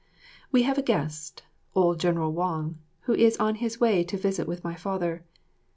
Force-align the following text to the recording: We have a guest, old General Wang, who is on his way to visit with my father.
We 0.51 0.63
have 0.63 0.79
a 0.79 0.81
guest, 0.81 1.43
old 1.75 1.99
General 1.99 2.31
Wang, 2.31 2.79
who 3.01 3.13
is 3.13 3.37
on 3.37 3.53
his 3.61 3.79
way 3.79 4.03
to 4.05 4.17
visit 4.17 4.47
with 4.47 4.63
my 4.63 4.73
father. 4.73 5.23